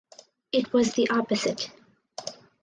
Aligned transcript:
It 0.51 0.73
was 0.73 0.93
the 0.95 1.07
opposite. 1.11 1.69